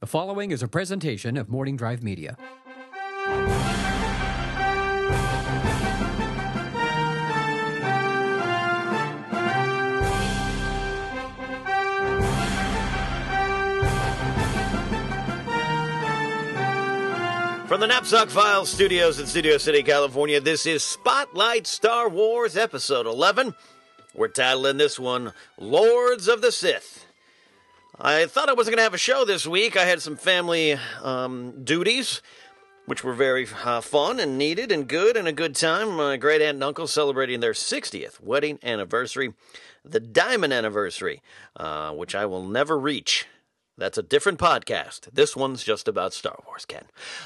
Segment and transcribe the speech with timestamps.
[0.00, 2.36] The following is a presentation of Morning Drive Media.
[17.66, 23.06] From the Knapsack Files studios in Studio City, California, this is Spotlight Star Wars Episode
[23.06, 23.52] 11.
[24.14, 27.07] We're titling this one Lords of the Sith.
[28.00, 29.76] I thought I wasn't going to have a show this week.
[29.76, 32.22] I had some family um, duties,
[32.86, 35.96] which were very uh, fun and needed and good and a good time.
[35.96, 39.34] My great aunt and uncle celebrating their 60th wedding anniversary,
[39.84, 41.22] the diamond anniversary,
[41.56, 43.26] uh, which I will never reach.
[43.76, 45.12] That's a different podcast.
[45.12, 46.84] This one's just about Star Wars, Ken.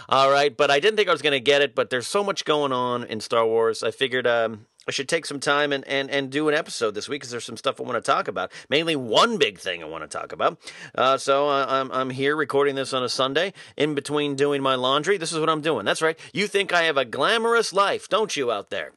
[0.08, 2.24] All right, but I didn't think I was going to get it, but there's so
[2.24, 3.82] much going on in Star Wars.
[3.82, 7.08] I figured um, I should take some time and, and, and do an episode this
[7.08, 8.50] week because there's some stuff I want to talk about.
[8.68, 10.58] Mainly one big thing I want to talk about.
[10.94, 14.74] Uh, so uh, I'm, I'm here recording this on a Sunday in between doing my
[14.74, 15.18] laundry.
[15.18, 15.84] This is what I'm doing.
[15.84, 16.18] That's right.
[16.32, 18.92] You think I have a glamorous life, don't you, out there?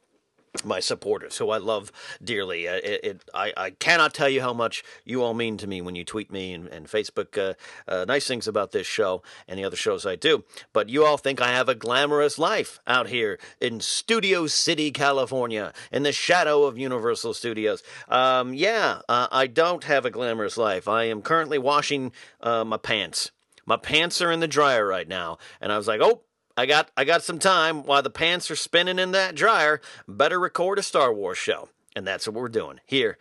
[0.64, 2.68] My supporters, who I love dearly.
[2.68, 5.80] Uh, it, it, I, I cannot tell you how much you all mean to me
[5.80, 7.54] when you tweet me and, and Facebook uh,
[7.88, 10.44] uh, nice things about this show and the other shows I do.
[10.72, 15.72] But you all think I have a glamorous life out here in Studio City, California,
[15.92, 17.82] in the shadow of Universal Studios.
[18.08, 20.88] Um, yeah, uh, I don't have a glamorous life.
[20.88, 23.30] I am currently washing uh, my pants.
[23.68, 26.22] My pants are in the dryer right now, and I was like, oh,
[26.56, 29.80] I got I got some time while the pants are spinning in that dryer.
[30.08, 33.18] Better record a Star Wars show, and that's what we're doing here.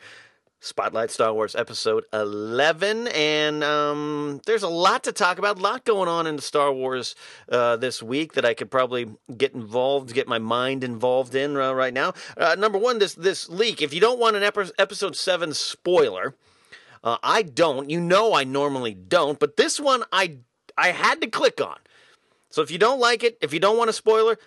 [0.61, 3.07] Spotlight Star Wars episode 11.
[3.09, 7.15] And um, there's a lot to talk about, a lot going on in Star Wars
[7.49, 11.71] uh, this week that I could probably get involved, get my mind involved in uh,
[11.73, 12.13] right now.
[12.35, 13.83] Uh, number one, this, this leak.
[13.83, 16.33] If you don't want an ep- episode 7 spoiler,
[17.03, 17.91] uh, I don't.
[17.91, 20.37] You know I normally don't, but this one I,
[20.75, 21.77] I had to click on.
[22.55, 24.39] So if you don't like it, if you don't want a spoiler,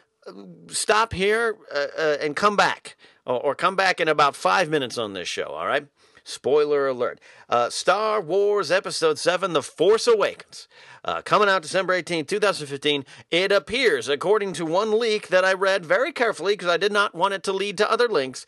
[0.68, 4.96] stop here uh, uh, and come back, or, or, come back in about five minutes
[4.96, 5.48] on this show.
[5.48, 5.88] All right.
[6.24, 7.20] Spoiler alert.
[7.50, 10.68] Uh, Star Wars Episode 7 The Force Awakens.
[11.04, 13.04] Uh, coming out December 18, 2015.
[13.30, 17.14] It appears, according to one leak that I read very carefully because I did not
[17.14, 18.46] want it to lead to other links,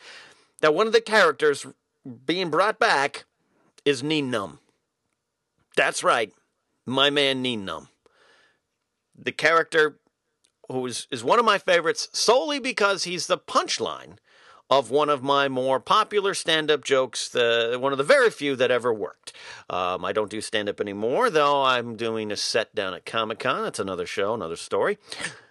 [0.63, 1.67] that one of the characters
[2.25, 3.27] being brought back
[3.85, 4.59] is Nien Nunb.
[5.77, 6.33] That's right,
[6.87, 7.89] my man Nien Nunb
[9.23, 9.99] the character
[10.69, 14.17] who is, is one of my favorites solely because he's the punchline
[14.71, 18.55] of one of my more popular stand up jokes, the, one of the very few
[18.55, 19.33] that ever worked.
[19.69, 23.41] Um, I don't do stand up anymore, though I'm doing a set down at Comic
[23.41, 23.65] Con.
[23.65, 24.99] That's another show, another story.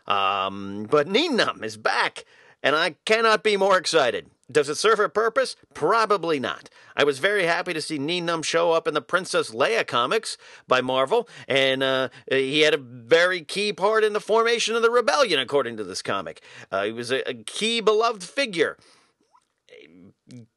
[0.07, 2.23] Um, but Nien Nunb is back,
[2.63, 4.29] and I cannot be more excited.
[4.51, 5.55] Does it serve a purpose?
[5.73, 6.69] Probably not.
[6.95, 10.37] I was very happy to see Nien Nunb show up in the Princess Leia comics
[10.67, 14.89] by Marvel, and uh, he had a very key part in the formation of the
[14.89, 16.41] rebellion, according to this comic.
[16.71, 18.77] Uh, he was a, a key beloved figure.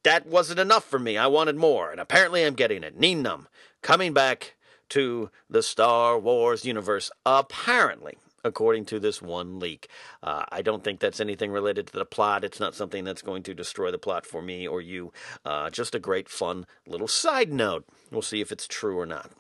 [0.05, 1.19] That wasn't enough for me.
[1.19, 2.99] I wanted more, and apparently I'm getting it.
[2.99, 3.47] Nien Nunb
[3.83, 4.55] coming back
[4.91, 9.89] to the Star Wars universe, apparently according to this one leak.
[10.23, 12.45] Uh, I don't think that's anything related to the plot.
[12.45, 15.13] It's not something that's going to destroy the plot for me or you.
[15.45, 17.85] Uh, just a great, fun little side note.
[18.11, 19.31] We'll see if it's true or not.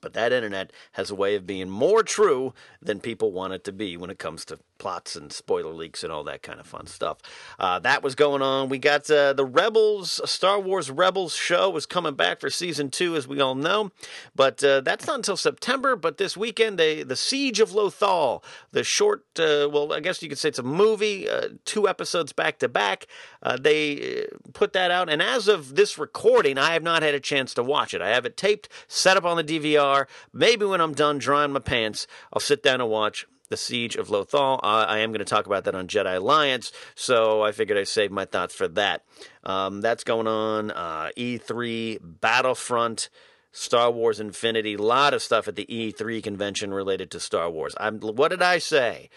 [0.00, 3.72] But that internet has a way of being more true than people want it to
[3.72, 6.86] be when it comes to plots and spoiler leaks and all that kind of fun
[6.86, 7.18] stuff.
[7.58, 8.68] Uh, that was going on.
[8.68, 13.14] We got uh, the Rebels, Star Wars Rebels show was coming back for season two,
[13.14, 13.92] as we all know.
[14.34, 15.94] But uh, that's not until September.
[15.94, 18.42] But this weekend, they, the Siege of Lothal,
[18.72, 22.32] the short, uh, well, I guess you could say it's a movie, uh, two episodes
[22.32, 23.06] back to back.
[23.42, 25.10] Uh, they put that out.
[25.10, 28.00] And as of this recording, I have not had a chance to watch it.
[28.00, 30.06] I have it taped, set up on the DVR.
[30.32, 34.08] Maybe when I'm done drying my pants, I'll sit down and watch the Siege of
[34.08, 34.58] Lothal.
[34.62, 37.88] Uh, I am going to talk about that on Jedi Alliance, so I figured I'd
[37.88, 39.04] save my thoughts for that.
[39.44, 40.70] Um, that's going on.
[40.70, 43.10] Uh, E3, Battlefront,
[43.52, 47.74] Star Wars Infinity, a lot of stuff at the E3 convention related to Star Wars.
[47.78, 49.10] I'm, what did I say?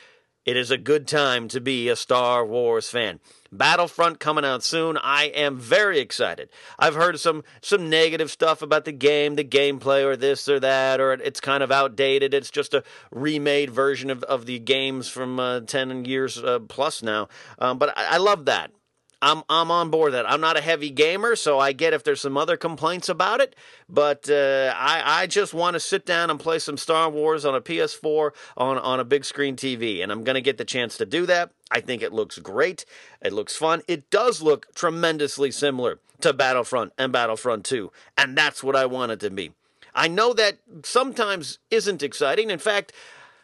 [0.45, 3.21] It is a good time to be a Star Wars fan.
[3.49, 4.97] Battlefront coming out soon.
[4.97, 6.49] I am very excited.
[6.77, 10.99] I've heard some some negative stuff about the game, the gameplay, or this or that,
[10.99, 12.33] or it's kind of outdated.
[12.33, 17.01] It's just a remade version of, of the games from uh, ten years uh, plus
[17.01, 17.29] now.
[17.59, 18.71] Um, but I, I love that.
[19.23, 20.29] I'm I'm on board that.
[20.29, 23.55] I'm not a heavy gamer, so I get if there's some other complaints about it.
[23.87, 27.55] But uh, I I just want to sit down and play some Star Wars on
[27.55, 31.05] a PS4 on on a big screen TV, and I'm gonna get the chance to
[31.05, 31.51] do that.
[31.71, 32.85] I think it looks great.
[33.21, 33.81] It looks fun.
[33.87, 39.13] It does look tremendously similar to Battlefront and Battlefront 2, and that's what I want
[39.13, 39.53] it to be.
[39.95, 42.49] I know that sometimes isn't exciting.
[42.49, 42.91] In fact,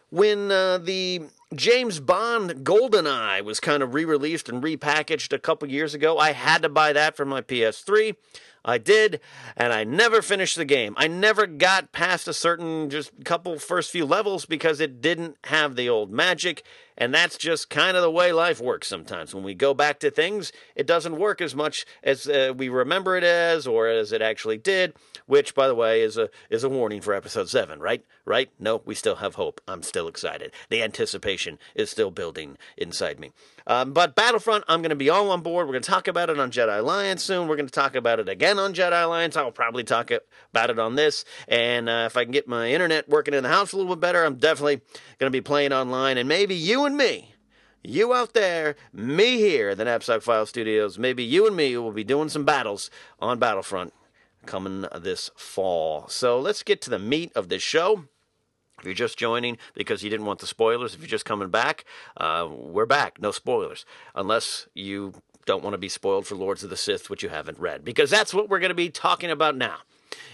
[0.09, 1.23] when uh, the
[1.55, 6.33] James Bond GoldenEye was kind of re released and repackaged a couple years ago, I
[6.33, 8.15] had to buy that for my PS3.
[8.63, 9.19] I did,
[9.57, 10.93] and I never finished the game.
[10.95, 15.75] I never got past a certain just couple first few levels because it didn't have
[15.75, 16.63] the old magic,
[16.99, 19.33] and that's just kind of the way life works sometimes.
[19.33, 23.15] When we go back to things, it doesn't work as much as uh, we remember
[23.17, 24.93] it as or as it actually did,
[25.25, 28.05] which by the way is a is a warning for episode 7, right?
[28.25, 28.51] Right?
[28.59, 29.61] No, we still have hope.
[29.67, 30.51] I'm still excited.
[30.69, 33.31] The anticipation is still building inside me.
[33.65, 35.67] Um, but Battlefront, I'm going to be all on board.
[35.67, 37.47] We're going to talk about it on Jedi Alliance soon.
[37.47, 39.37] We're going to talk about it again on Jedi Alliance.
[39.37, 40.11] I'll probably talk
[40.51, 41.23] about it on this.
[41.47, 44.01] And uh, if I can get my internet working in the house a little bit
[44.01, 44.77] better, I'm definitely
[45.19, 46.17] going to be playing online.
[46.17, 47.36] And maybe you and me,
[47.83, 51.91] you out there, me here, at the Knapsack File Studios, maybe you and me will
[51.91, 52.89] be doing some battles
[53.19, 53.94] on Battlefront
[54.47, 56.07] coming this fall.
[56.07, 58.06] So let's get to the meat of this show.
[58.80, 61.86] If you're just joining because you didn't want the spoilers, if you're just coming back,
[62.18, 63.21] uh, we're back.
[63.21, 63.85] No spoilers.
[64.15, 65.13] Unless you
[65.45, 67.85] don't want to be spoiled for Lords of the Sith, which you haven't read.
[67.85, 69.77] Because that's what we're going to be talking about now.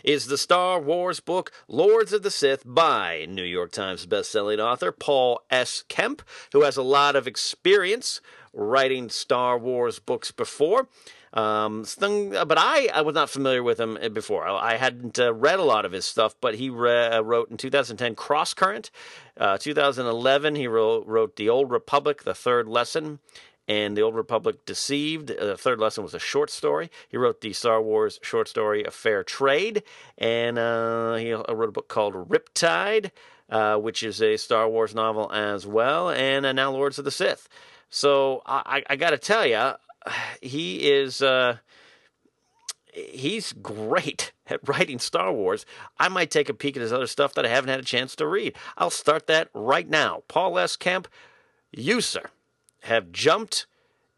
[0.04, 4.92] Is the Star Wars book Lords of the Sith by New York Times bestselling author
[4.92, 5.84] Paul S.
[5.88, 6.22] Kemp,
[6.54, 8.22] who has a lot of experience
[8.54, 10.88] writing Star Wars books before.
[11.36, 14.48] Um, but I, I was not familiar with him uh, before.
[14.48, 17.52] I, I hadn't uh, read a lot of his stuff, but he re- uh, wrote
[17.52, 18.90] in 2010 Crosscurrent.
[19.38, 23.20] Uh, 2011, he wrote, wrote The Old Republic, The Third Lesson,
[23.68, 25.32] and The Old Republic Deceived.
[25.32, 26.90] Uh, the third lesson was a short story.
[27.10, 29.84] He wrote the Star Wars short story A Fair Trade,
[30.18, 33.12] and uh, he wrote a book called Riptide,
[33.50, 37.12] uh, which is a Star Wars novel as well, and uh, now Lords of the
[37.12, 37.48] Sith.
[37.90, 39.74] So I, I got to tell you,
[40.42, 41.58] he is uh,
[42.96, 45.66] he's great at writing Star Wars.
[46.00, 48.16] I might take a peek at his other stuff that I haven't had a chance
[48.18, 48.56] to read.
[48.78, 50.24] I'll start that right now.
[50.28, 50.76] Paul S.
[50.76, 51.08] Kemp,
[51.72, 52.30] you, sir,
[52.86, 53.68] have jumped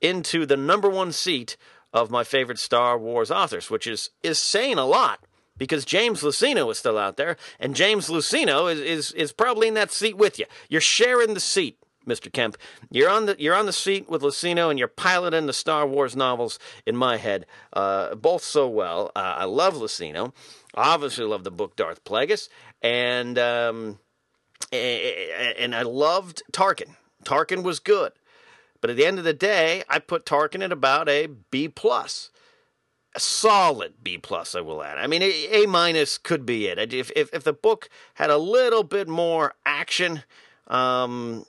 [0.01, 1.57] into the number one seat
[1.93, 5.25] of my favorite Star Wars authors, which is is saying a lot
[5.57, 9.73] because James Luceno is still out there, and James Luceno is, is, is probably in
[9.73, 10.45] that seat with you.
[10.69, 11.77] You're sharing the seat.
[12.07, 12.31] Mr.
[12.31, 12.57] Kemp.
[12.89, 16.15] You're on the you're on the seat with Luceno, and you're piloting the Star Wars
[16.15, 19.11] novels in my head, uh, both so well.
[19.13, 20.31] Uh, I love Luceno.
[20.73, 22.47] I obviously love the book Darth Plagueis,
[22.81, 23.99] and um,
[24.71, 26.95] and I loved Tarkin.
[27.25, 28.13] Tarkin was good,
[28.87, 32.31] but at the end of the day, I put Tarkin at about a B plus.
[33.13, 34.97] A solid B plus, I will add.
[34.97, 36.93] I mean, A, minus could be it.
[36.93, 40.23] If, if if the book had a little bit more action,
[40.67, 41.45] um,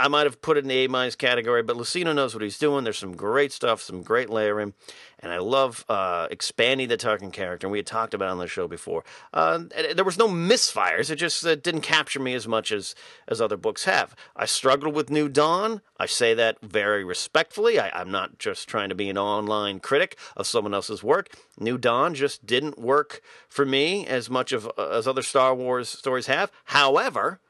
[0.00, 2.58] I might have put it in the A minus category, but Luceno knows what he's
[2.58, 2.84] doing.
[2.84, 4.72] There's some great stuff, some great layering,
[5.18, 7.66] and I love uh, expanding the Tarkin character.
[7.66, 9.04] And we had talked about on the show before.
[9.34, 9.64] Uh,
[9.94, 12.94] there was no misfires; it just uh, didn't capture me as much as
[13.28, 14.16] as other books have.
[14.34, 15.82] I struggled with New Dawn.
[15.98, 17.78] I say that very respectfully.
[17.78, 21.28] I, I'm not just trying to be an online critic of someone else's work.
[21.58, 23.20] New Dawn just didn't work
[23.50, 26.50] for me as much of as other Star Wars stories have.
[26.64, 27.40] However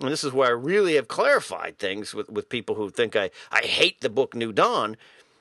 [0.00, 3.30] and this is where I really have clarified things with, with people who think I,
[3.50, 4.96] I hate the book New Dawn.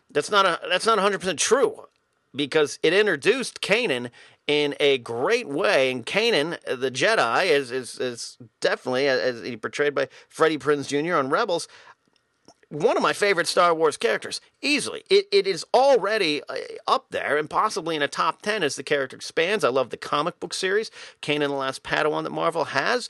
[0.09, 1.87] That's not a that's not 100% true
[2.35, 4.09] because it introduced Kanan
[4.47, 5.91] in a great way.
[5.91, 11.15] And Kanan, the Jedi, is is, is definitely as he portrayed by Freddie Prinze Jr.
[11.15, 11.67] on Rebels,
[12.69, 15.03] one of my favorite Star Wars characters, easily.
[15.09, 16.55] It, it is already uh,
[16.87, 19.63] up there and possibly in a top 10 as the character expands.
[19.63, 20.91] I love the comic book series,
[21.21, 23.09] Kanan the Last Padawan, that Marvel has.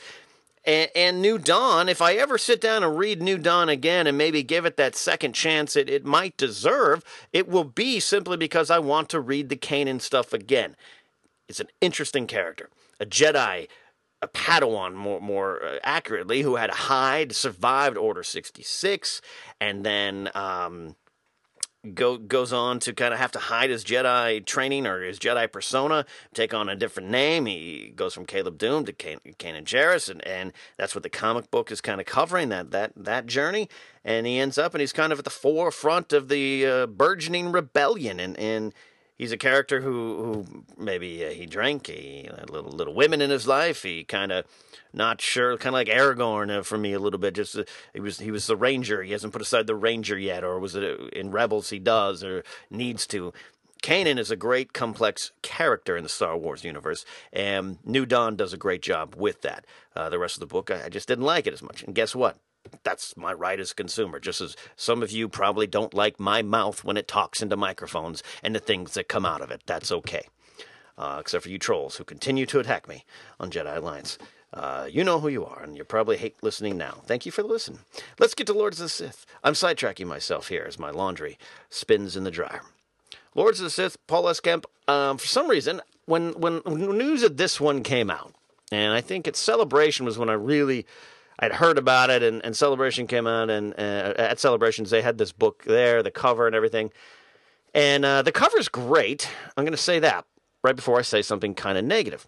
[0.67, 4.17] And, and, New Dawn, if I ever sit down and read New Dawn again and
[4.17, 8.69] maybe give it that second chance it, it might deserve, it will be simply because
[8.69, 10.75] I want to read the Kanan stuff again.
[11.47, 12.69] It's an interesting character.
[12.99, 13.69] A Jedi,
[14.21, 19.21] a Padawan more, more uh, accurately, who had a hide, survived Order 66,
[19.61, 20.29] and then.
[20.35, 20.95] Um,
[21.87, 25.51] go, goes on to kind of have to hide his Jedi training or his Jedi
[25.51, 27.45] persona, take on a different name.
[27.45, 31.49] He goes from Caleb Dume to Can- Kanan Jarrus, and, and that's what the comic
[31.51, 33.69] book is kind of covering that that that journey.
[34.03, 37.51] And he ends up, and he's kind of at the forefront of the uh, burgeoning
[37.51, 38.73] rebellion, and and
[39.17, 43.29] he's a character who who maybe uh, he drank, he had little little women in
[43.29, 43.83] his life.
[43.83, 44.45] He kind of
[44.93, 47.35] not sure, kind of like Aragorn uh, for me a little bit.
[47.35, 49.03] Just uh, he was he was the ranger.
[49.03, 52.23] He hasn't put aside the ranger yet, or was it uh, in Rebels he does
[52.23, 53.33] or needs to.
[53.83, 58.51] Kanan is a great complex character in the Star Wars universe, and New Dawn does
[58.51, 59.65] a great job with that.
[59.95, 61.83] Uh, the rest of the book, I, I just didn't like it as much.
[61.83, 62.37] And guess what?
[62.83, 64.19] That's my right as a consumer.
[64.19, 68.23] Just as some of you probably don't like my mouth when it talks into microphones
[68.43, 69.61] and the things that come out of it.
[69.65, 70.27] That's okay.
[70.97, 73.05] uh, except for you trolls who continue to attack me
[73.39, 74.17] on Jedi Alliance.
[74.53, 77.01] Uh, you know who you are, and you probably hate listening now.
[77.05, 77.79] Thank you for the listen.
[78.17, 79.25] Let's get to Lords of the Sith.
[79.43, 81.37] I'm sidetracking myself here as my laundry
[81.69, 82.61] spins in the dryer.
[83.35, 84.39] Lords of the Sith, Paul S.
[84.39, 84.65] Kemp.
[84.87, 88.33] Um, for some reason, when, when when news of this one came out,
[88.71, 90.85] and I think its celebration was when I really
[91.39, 95.17] I'd heard about it, and, and Celebration came out, and uh, at Celebrations they had
[95.17, 96.91] this book there, the cover and everything,
[97.73, 99.29] and uh, the cover's great.
[99.55, 100.25] I'm going to say that
[100.63, 102.27] right before I say something kind of negative.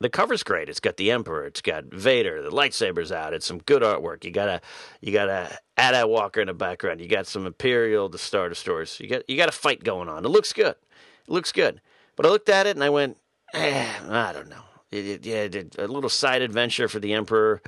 [0.00, 0.68] The cover's great.
[0.68, 1.46] It's got the Emperor.
[1.46, 2.42] It's got Vader.
[2.42, 3.32] The lightsabers out.
[3.32, 4.24] It's some good artwork.
[4.24, 4.60] You got a
[5.00, 7.00] you got a AT-AT Walker in the background.
[7.00, 8.98] You got some Imperial the Star Destroyers.
[8.98, 10.24] You got you got a fight going on.
[10.24, 10.74] It looks good.
[10.74, 11.80] It looks good.
[12.16, 13.16] But I looked at it and I went,
[13.54, 14.62] eh, I don't know.
[14.90, 17.62] Yeah, a little side adventure for the Emperor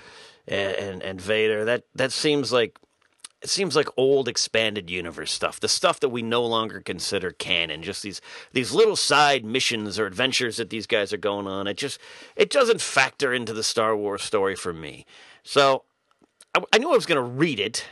[0.48, 1.64] and, and, and Vader.
[1.64, 2.78] That that seems like
[3.42, 7.82] it seems like old expanded universe stuff, the stuff that we no longer consider canon.
[7.82, 8.20] Just these
[8.52, 11.66] these little side missions or adventures that these guys are going on.
[11.66, 12.00] It just
[12.34, 15.06] it doesn't factor into the Star Wars story for me.
[15.42, 15.84] So
[16.54, 17.84] I, I knew I was going to read it,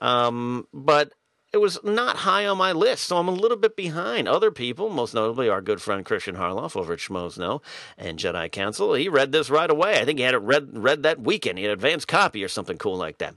[0.00, 1.12] um, but
[1.52, 4.28] it was not high on my list, so I'm a little bit behind.
[4.28, 7.60] Other people, most notably our good friend Christian Harloff over at Schmoes
[7.96, 9.98] and Jedi Council, he read this right away.
[9.98, 11.58] I think he had it read read that weekend.
[11.58, 13.34] He had an advanced copy or something cool like that.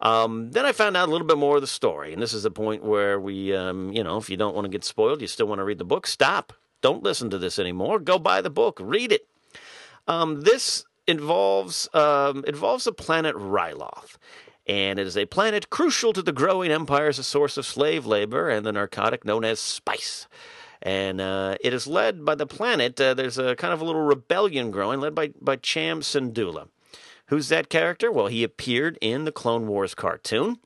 [0.00, 2.42] Um, then I found out a little bit more of the story, and this is
[2.42, 5.28] the point where we, um, you know, if you don't want to get spoiled, you
[5.28, 6.52] still want to read the book, stop.
[6.82, 7.98] Don't listen to this anymore.
[7.98, 9.26] Go buy the book, read it.
[10.06, 14.16] Um, this involves um, involves the planet Ryloth,
[14.66, 18.06] and it is a planet crucial to the growing empire as a source of slave
[18.06, 20.26] labor and the narcotic known as spice.
[20.80, 23.00] And uh, it is led by the planet.
[23.00, 26.68] Uh, there's a kind of a little rebellion growing, led by by Cham Syndulla.
[27.28, 28.12] Who's that character?
[28.12, 30.58] Well, he appeared in the Clone Wars cartoon.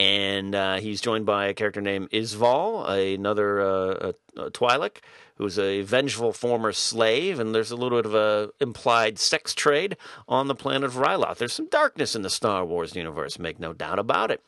[0.00, 5.02] And uh, he's joined by a character named Isval, another uh, a, Twi'lek,
[5.34, 7.38] who's a vengeful former slave.
[7.38, 11.36] And there's a little bit of a implied sex trade on the planet of Ryloth.
[11.36, 14.42] There's some darkness in the Star Wars universe, make no doubt about it.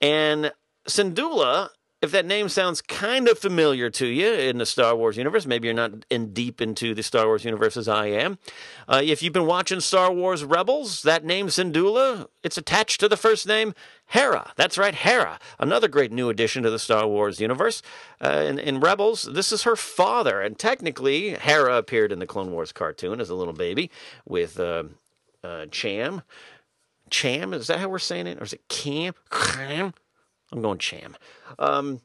[0.00, 0.50] And
[0.88, 1.68] Syndulla
[2.00, 5.66] if that name sounds kind of familiar to you in the Star Wars universe, maybe
[5.66, 8.38] you're not in deep into the Star Wars universe as I am.
[8.86, 13.16] Uh, if you've been watching Star Wars Rebels, that name Syndulla, it's attached to the
[13.16, 13.74] first name
[14.06, 14.52] Hera.
[14.54, 17.82] That's right, Hera, another great new addition to the Star Wars universe.
[18.20, 22.52] Uh, in, in, Rebels, this is her father, and technically, Hera appeared in the Clone
[22.52, 23.90] Wars cartoon as a little baby
[24.24, 24.84] with uh,
[25.42, 26.22] uh Cham.
[27.10, 29.14] Cham, is that how we're saying it, or is it Cam?
[29.30, 29.94] Cam?
[30.52, 31.16] I'm going Cham.
[31.58, 32.00] Um,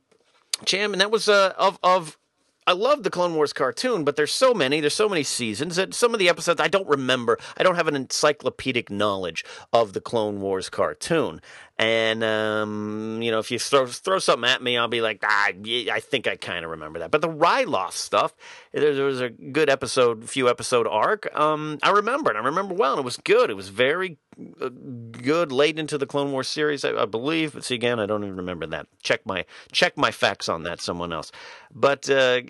[0.66, 2.18] Cham, and that was uh, of of.
[2.66, 5.94] I love the Clone Wars cartoon, but there's so many, there's so many seasons that
[5.94, 7.38] some of the episodes I don't remember.
[7.58, 11.42] I don't have an encyclopedic knowledge of the Clone Wars cartoon.
[11.80, 15.48] And um, you know, if you throw throw something at me, I'll be like, ah,
[15.48, 17.10] I think I kind of remember that.
[17.10, 18.36] But the Ryloth stuff,
[18.72, 21.36] there, there, was a good episode, few episode arc.
[21.36, 22.36] Um, I remember it.
[22.38, 23.50] I remember well, and it was good.
[23.50, 24.20] It was very
[24.62, 27.54] uh, good late into the Clone Wars series, I, I, believe.
[27.54, 28.86] But see, again, I don't even remember that.
[29.02, 30.80] Check my check my facts on that.
[30.80, 31.32] Someone else.
[31.74, 32.42] But uh,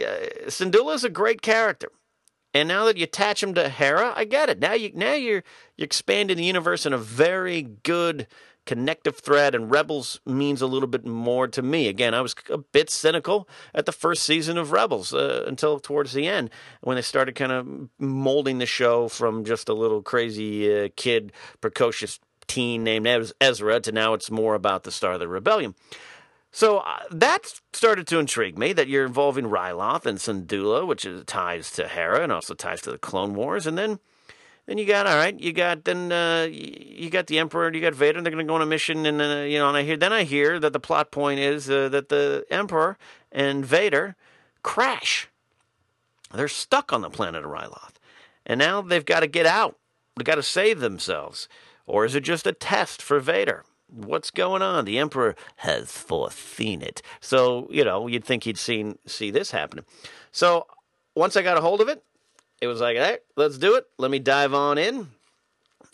[0.47, 1.89] Syndulla is a great character.
[2.53, 4.59] And now that you attach him to Hera, I get it.
[4.59, 5.43] Now you now you're
[5.77, 8.27] you're expanding the universe in a very good
[8.65, 11.87] connective thread, and Rebels means a little bit more to me.
[11.87, 16.13] Again, I was a bit cynical at the first season of Rebels uh, until towards
[16.13, 16.49] the end
[16.81, 21.31] when they started kind of molding the show from just a little crazy uh, kid,
[21.61, 23.07] precocious teen named
[23.41, 25.75] Ezra to now it's more about the Star of the Rebellion.
[26.51, 31.23] So uh, that started to intrigue me that you're involving Ryloth and Syndulla, which is
[31.25, 33.99] ties to Hera and also ties to the Clone Wars, and then
[34.65, 35.37] then you got all right.
[35.37, 37.73] You got then uh, you got the Emperor.
[37.73, 38.17] You got Vader.
[38.17, 39.67] And they're going to go on a mission, and uh, you know.
[39.67, 42.97] And I hear then I hear that the plot point is uh, that the Emperor
[43.31, 44.15] and Vader
[44.61, 45.27] crash.
[46.33, 47.95] They're stuck on the planet of Ryloth,
[48.45, 49.77] and now they've got to get out.
[50.15, 51.47] They've got to save themselves,
[51.85, 53.65] or is it just a test for Vader?
[53.87, 54.85] What's going on?
[54.85, 59.85] The Emperor has foreseen it, so you know you'd think he'd seen see this happening.
[60.31, 60.67] So
[61.15, 62.03] once I got a hold of it,
[62.61, 63.85] it was like, hey, let's do it.
[63.97, 65.07] Let me dive on in.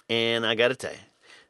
[0.09, 0.97] And I got to tell you,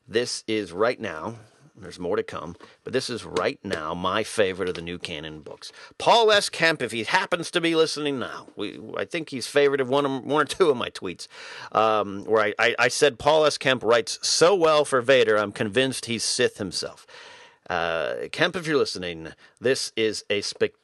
[0.08, 1.36] this is right now,
[1.78, 5.42] there's more to come, but this is right now my favorite of the new canon
[5.42, 5.72] books.
[5.98, 6.50] Paul S.
[6.50, 10.06] Kemp, if he happens to be listening now, we, I think he's favorite of one,
[10.06, 11.28] of, one or two of my tweets,
[11.72, 13.58] um, where I, I, I said Paul S.
[13.58, 17.08] Kemp writes so well for Vader, I'm convinced he's Sith himself.
[17.70, 19.30] Uh, Kemp, if you're listening,
[19.62, 20.79] this is a spectacular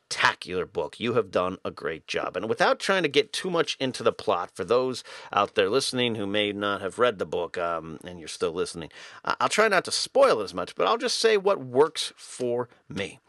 [0.75, 0.99] book.
[0.99, 2.37] You have done a great job.
[2.37, 6.15] And without trying to get too much into the plot, for those out there listening
[6.15, 8.89] who may not have read the book um, and you're still listening,
[9.23, 13.19] I'll try not to spoil as much, but I'll just say what works for me.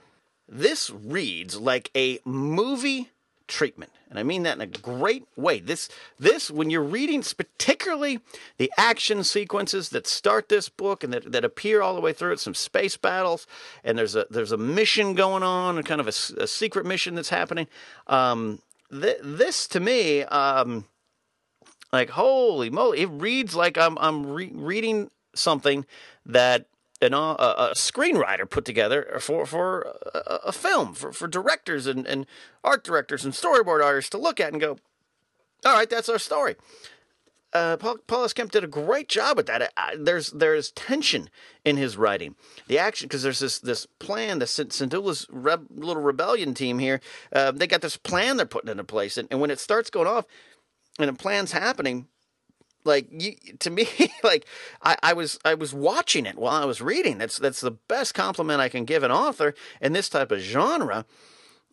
[0.49, 3.11] This reads like a movie
[3.47, 3.93] treatment.
[4.09, 5.59] And I mean that in a great way.
[5.59, 5.89] This,
[6.19, 8.21] this, when you're reading, particularly
[8.57, 12.33] the action sequences that start this book and that, that appear all the way through
[12.33, 13.47] it, some space battles,
[13.83, 17.15] and there's a there's a mission going on, and kind of a, a secret mission
[17.15, 17.67] that's happening.
[18.07, 18.61] Um,
[18.91, 20.85] th- this to me, um,
[21.93, 25.85] like holy moly, it reads like I'm I'm re- reading something
[26.25, 26.67] that
[27.01, 32.07] an, uh, a screenwriter put together for for a, a film for, for directors and,
[32.07, 32.27] and
[32.65, 34.79] art directors and storyboard artists to look at and go,
[35.65, 36.57] all right, that's our story.
[37.53, 38.33] Uh, Paul, Paul S.
[38.33, 39.73] Kemp did a great job with that.
[39.77, 41.31] I, there's there's tension
[41.65, 42.35] in his writing,
[42.67, 44.41] the action because there's this this plan.
[44.41, 47.01] The Syndulla's reb, little rebellion team here,
[47.33, 50.09] uh, they got this plan they're putting into place, and, and when it starts going
[50.09, 50.27] off,
[50.99, 52.09] and the plan's happening,
[52.87, 53.87] like you, to me
[54.25, 54.47] like
[54.83, 57.19] I, I was i was watching it while i was reading.
[57.19, 61.05] That's that's the best compliment i can give an author in this type of genre.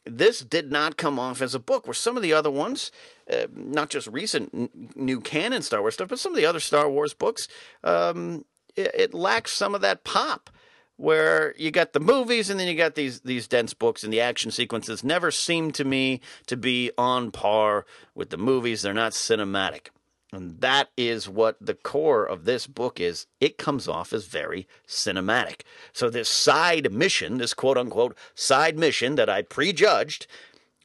[0.06, 1.88] This did not come off as a book.
[1.88, 2.92] Where some of the other ones
[3.32, 6.60] uh, not just recent n- new canon star wars stuff but some of the other
[6.60, 7.48] star wars books
[7.84, 8.44] um,
[8.76, 10.50] it, it lacks some of that pop
[10.98, 14.22] where you got the movies and then you got these these dense books and the
[14.22, 18.82] action sequences never seem to me to be on par with the movies.
[18.82, 19.88] They're not cinematic
[20.34, 23.28] and that is what the core of this book is.
[23.40, 25.62] It comes off as very cinematic.
[25.94, 30.28] So, this side mission, this quote unquote side mission that I prejudged,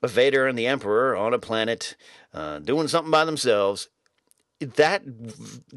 [0.02, 1.96] Vader and the Emperor on a planet
[2.34, 3.88] uh, doing something by themselves,
[4.60, 5.02] that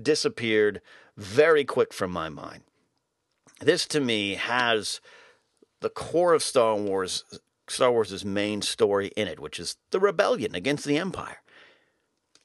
[0.03, 0.81] disappeared
[1.15, 2.63] very quick from my mind.
[3.61, 4.99] This to me has
[5.81, 7.23] the core of Star Wars,
[7.67, 11.40] Star Wars' main story in it, which is the rebellion against the Empire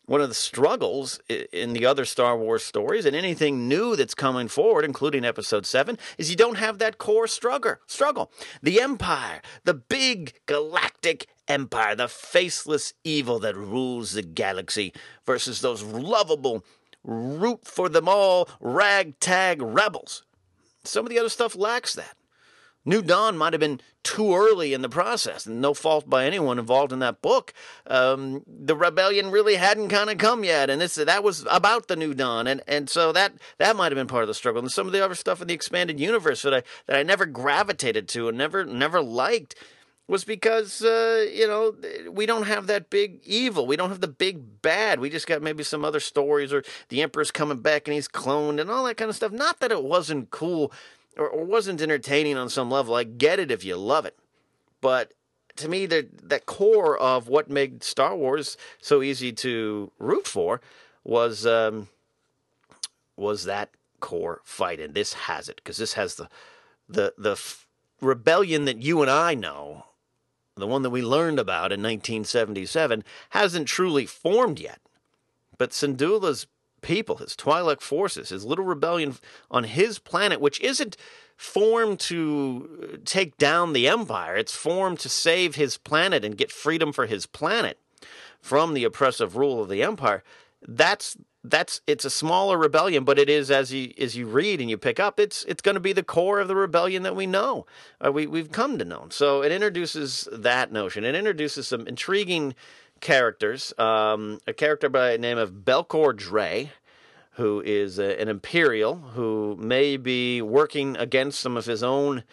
[0.07, 4.49] one of the struggles in the other Star Wars stories and anything new that's coming
[4.49, 7.77] forward, including Episode 7, is you don't have that core struggle.
[7.87, 8.31] struggle.
[8.63, 14.93] The Empire, the big galactic empire, the faceless evil that rules the galaxy,
[15.25, 16.65] versus those lovable,
[17.05, 20.23] root for them all, ragtag rebels.
[20.85, 22.16] Some of the other stuff lacks that.
[22.87, 26.61] New Dawn might have been too early in the process, and no fault by anyone
[26.61, 27.53] involved in that book.
[27.89, 31.97] Um, the rebellion really hadn't kind of come yet, and this that was about the
[31.97, 34.63] New Dawn, and, and so that that might have been part of the struggle.
[34.63, 37.27] And some of the other stuff in the expanded universe that I that I never
[37.27, 39.57] gravitated to and never never liked
[40.09, 41.75] was because uh, you know
[42.09, 45.01] we don't have that big evil, we don't have the big bad.
[45.01, 48.61] We just got maybe some other stories, or the Emperor's coming back and he's cloned
[48.61, 49.33] and all that kind of stuff.
[49.33, 50.73] Not that it wasn't cool
[51.17, 52.95] or, or wasn't entertaining on some level.
[52.95, 54.19] I get it if you love it,
[54.81, 55.13] but
[55.57, 60.61] to me, the that core of what made Star Wars so easy to root for
[61.05, 61.89] was um,
[63.17, 66.29] was that core fight, and this has it because this has the
[66.89, 67.67] the the f-
[68.01, 69.87] rebellion that you and I know,
[70.57, 74.81] the one that we learned about in 1977, hasn't truly formed yet.
[75.59, 76.47] But Syndulla's
[76.83, 79.17] people, his Twi'lek forces, his little rebellion
[79.51, 80.97] on his planet, which isn't
[81.37, 86.93] formed to take down the Empire, it's formed to save his planet and get freedom
[86.93, 87.79] for his planet
[88.41, 90.23] from the oppressive rule of the Empire.
[90.67, 91.17] That's
[91.51, 94.77] that's it's a smaller rebellion, but it is as you as you read and you
[94.77, 97.67] pick up, it's it's going to be the core of the rebellion that we know,
[98.05, 99.07] uh, we we've come to know.
[99.11, 101.05] So it introduces that notion.
[101.05, 102.55] It introduces some intriguing
[103.07, 103.73] characters.
[103.79, 106.73] Um, a character by the name of Belkor Dre,
[107.35, 112.25] who is a, an Imperial who may be working against some of his own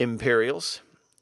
[0.00, 0.80] Imperials.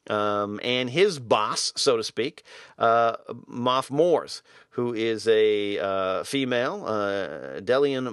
[0.09, 2.43] Um, and his boss, so to speak,
[2.77, 8.11] uh, Moff Mors, who is a uh, female, uh, Delian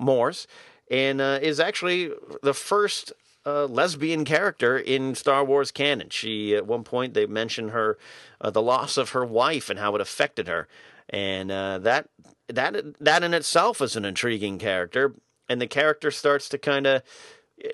[0.00, 0.46] Mors,
[0.90, 2.10] and uh, is actually
[2.42, 3.12] the first
[3.46, 6.10] uh, lesbian character in Star Wars canon.
[6.10, 7.98] She, at one point, they mention her,
[8.40, 10.68] uh, the loss of her wife and how it affected her,
[11.08, 12.08] and uh, that
[12.48, 15.14] that that in itself is an intriguing character.
[15.46, 17.02] And the character starts to kind of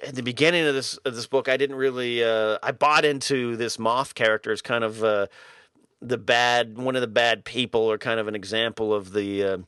[0.02, 3.56] at the beginning of this of this book, I didn't really uh, I bought into
[3.56, 5.26] this Moff character as kind of uh,
[6.00, 9.58] the bad one of the bad people, or kind of an example of the uh,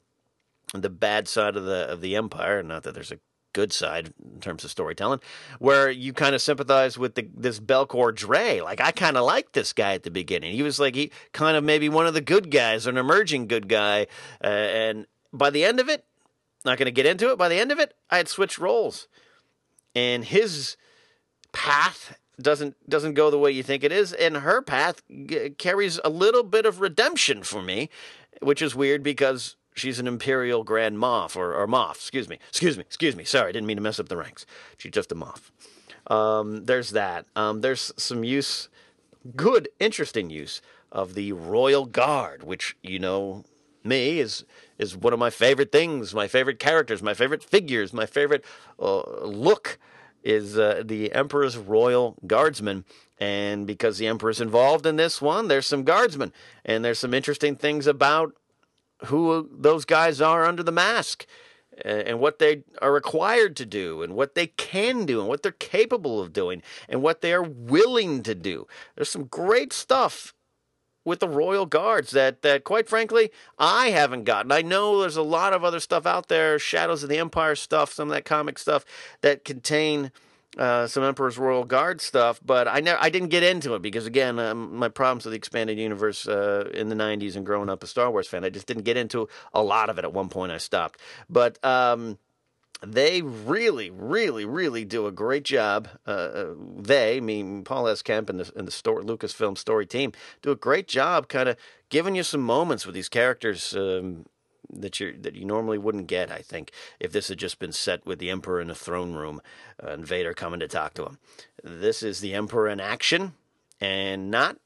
[0.74, 2.62] the bad side of the of the Empire.
[2.62, 3.18] Not that there's a
[3.52, 5.20] good side in terms of storytelling,
[5.58, 8.60] where you kind of sympathize with the, this Belkor Dre.
[8.60, 10.54] Like I kind of liked this guy at the beginning.
[10.54, 13.68] He was like he kind of maybe one of the good guys, an emerging good
[13.68, 14.06] guy.
[14.42, 16.04] Uh, and by the end of it,
[16.64, 17.38] not going to get into it.
[17.38, 19.08] By the end of it, I had switched roles,
[19.94, 20.76] and his
[21.52, 26.00] path doesn't doesn't go the way you think it is, and her path g- carries
[26.04, 27.88] a little bit of redemption for me,
[28.40, 32.76] which is weird because she's an Imperial Grand Moff, or, or Moff, excuse me, excuse
[32.76, 33.24] me, excuse me.
[33.24, 34.46] Sorry, I didn't mean to mess up the ranks.
[34.76, 35.50] She's just a Moff.
[36.08, 37.26] Um, there's that.
[37.36, 38.68] Um, there's some use,
[39.36, 43.44] good, interesting use of the Royal Guard, which you know
[43.84, 44.44] me is
[44.78, 48.44] is one of my favorite things, my favorite characters, my favorite figures, my favorite
[48.80, 49.78] uh, look
[50.22, 52.84] is uh, the Emperor's Royal Guardsmen.
[53.18, 56.32] And because the Emperor's involved in this one, there's some guardsmen,
[56.64, 58.34] and there's some interesting things about
[59.06, 61.26] who those guys are under the mask
[61.84, 65.52] and what they are required to do and what they can do and what they're
[65.52, 68.66] capable of doing and what they are willing to do.
[68.94, 70.34] There's some great stuff
[71.04, 74.52] with the Royal Guards that, that quite frankly, I haven't gotten.
[74.52, 77.92] I know there's a lot of other stuff out there, Shadows of the Empire stuff,
[77.92, 78.84] some of that comic stuff
[79.22, 80.12] that contain
[80.58, 84.06] uh, some Emperor's Royal Guard stuff, but I never, I didn't get into it because
[84.06, 87.82] again, um, my problems with the expanded universe uh, in the '90s and growing up
[87.82, 90.04] a Star Wars fan, I just didn't get into a lot of it.
[90.04, 91.62] At one point, I stopped, but.
[91.64, 92.18] Um,
[92.84, 95.88] they really, really, really do a great job.
[96.04, 98.02] Uh, uh they, I mean, Paul S.
[98.02, 100.12] Kemp and the, and the story, Lucasfilm story team,
[100.42, 101.56] do a great job kind of
[101.90, 104.26] giving you some moments with these characters um,
[104.72, 106.30] that you that you normally wouldn't get.
[106.30, 109.40] I think if this had just been set with the Emperor in a throne room
[109.82, 111.18] uh, and Vader coming to talk to him,
[111.62, 113.34] this is the Emperor in action
[113.80, 114.56] and not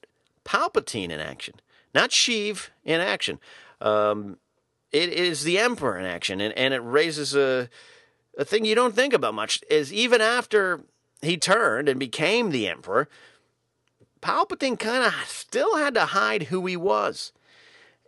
[0.45, 1.55] Palpatine in action,
[1.93, 3.39] not Sheev in action.
[3.81, 4.37] Um,
[4.91, 7.69] it is the Emperor in action, and, and it raises a
[8.37, 9.61] a thing you don't think about much.
[9.69, 10.81] Is even after
[11.21, 13.09] he turned and became the Emperor,
[14.21, 17.33] Palpatine kind of still had to hide who he was.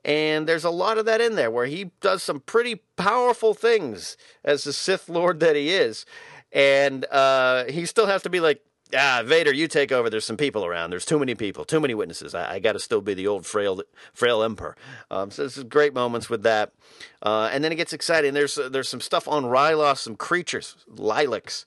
[0.10, 4.18] And there's a lot of that in there where he does some pretty powerful things
[4.44, 6.04] as the Sith Lord that he is.
[6.52, 8.66] And uh, he still has to be like,
[8.98, 10.10] ah, Vader, you take over.
[10.10, 10.90] There's some people around.
[10.90, 12.34] There's too many people, too many witnesses.
[12.34, 14.76] I, I got to still be the old frail, frail emperor.
[15.12, 16.74] Um, so there's great moments with that.
[17.22, 18.34] Uh, and then it gets exciting.
[18.34, 21.66] There's uh, there's some stuff on Ryloth, some creatures, lyleks,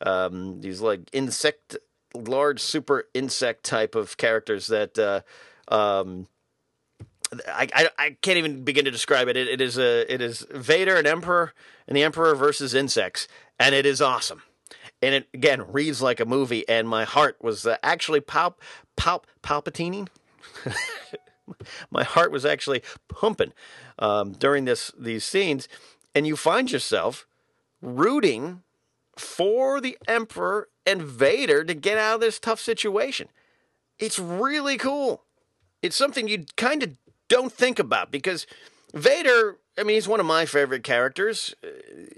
[0.00, 1.76] um, these like insect,
[2.16, 4.98] large super insect type of characters that.
[4.98, 5.20] Uh,
[5.72, 6.26] um,
[7.48, 9.36] I, I, I can't even begin to describe it.
[9.36, 9.48] it.
[9.48, 11.52] It is a it is Vader and Emperor
[11.88, 14.42] and the Emperor versus insects, and it is awesome.
[15.02, 18.54] And it again reads like a movie, and my heart was uh, actually palp
[18.96, 20.08] palp palpitating.
[21.90, 23.52] my heart was actually pumping
[23.98, 25.68] um, during this these scenes,
[26.14, 27.26] and you find yourself
[27.82, 28.62] rooting
[29.16, 33.28] for the Emperor and Vader to get out of this tough situation.
[33.98, 35.24] It's really cool.
[35.82, 36.96] It's something you kind of
[37.28, 38.46] don't think about because
[38.94, 41.54] Vader, I mean, he's one of my favorite characters.
[41.62, 41.68] Uh,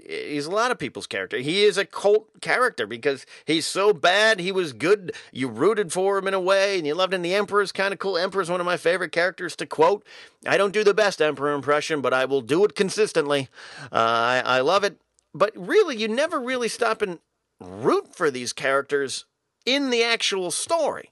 [0.07, 1.37] he's a lot of people's character.
[1.37, 4.39] He is a cult character because he's so bad.
[4.39, 5.11] He was good.
[5.31, 7.21] You rooted for him in a way, and you loved him.
[7.21, 8.17] The Emperor's kind of cool.
[8.17, 10.05] Emperor's one of my favorite characters to quote.
[10.47, 13.49] I don't do the best Emperor impression, but I will do it consistently.
[13.91, 15.01] Uh, I, I love it.
[15.33, 17.19] But really, you never really stop and
[17.59, 19.25] root for these characters
[19.65, 21.11] in the actual story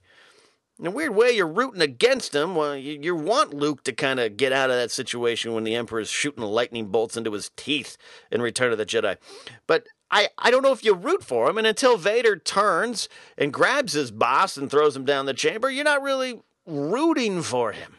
[0.79, 2.55] in a weird way, you're rooting against him.
[2.55, 5.75] Well, you, you want Luke to kind of get out of that situation when the
[5.75, 7.97] Emperor's shooting lightning bolts into his teeth
[8.31, 9.17] in Return of the Jedi.
[9.65, 11.57] But I, I don't know if you root for him.
[11.57, 15.83] And until Vader turns and grabs his boss and throws him down the chamber, you're
[15.83, 17.95] not really rooting for him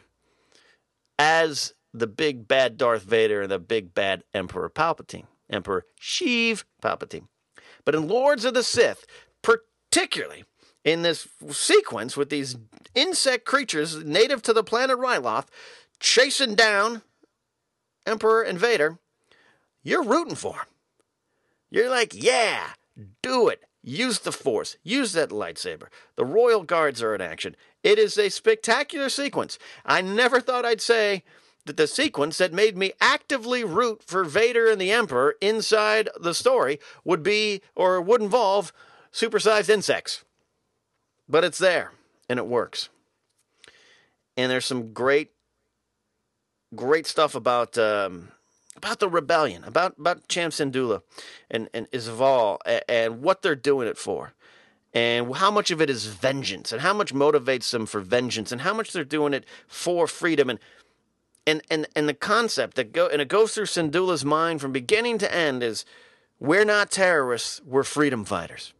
[1.17, 7.27] as the big bad Darth Vader and the big bad Emperor Palpatine, Emperor Sheev Palpatine.
[7.83, 9.05] But in Lords of the Sith,
[9.41, 10.45] particularly,
[10.83, 12.55] in this sequence with these
[12.95, 15.47] insect creatures native to the planet Ryloth
[15.99, 17.01] chasing down
[18.05, 18.97] Emperor and Vader,
[19.83, 20.65] you're rooting for them.
[21.69, 22.69] You're like, yeah,
[23.21, 23.63] do it.
[23.83, 24.77] Use the Force.
[24.83, 25.87] Use that lightsaber.
[26.15, 27.55] The Royal Guards are in action.
[27.83, 29.57] It is a spectacular sequence.
[29.85, 31.23] I never thought I'd say
[31.65, 36.33] that the sequence that made me actively root for Vader and the Emperor inside the
[36.33, 38.73] story would be or would involve
[39.13, 40.23] supersized insects
[41.29, 41.91] but it's there
[42.27, 42.89] and it works.
[44.35, 45.31] And there's some great,
[46.75, 48.29] great stuff about um,
[48.75, 51.01] about the rebellion, about about Cham Syndulla
[51.51, 54.33] and and Isval and, and what they're doing it for,
[54.93, 58.61] and how much of it is vengeance, and how much motivates them for vengeance, and
[58.61, 60.59] how much they're doing it for freedom, and
[61.45, 65.17] and and and the concept that go and it goes through Syndulla's mind from beginning
[65.17, 65.83] to end is,
[66.39, 68.73] we're not terrorists, we're freedom fighters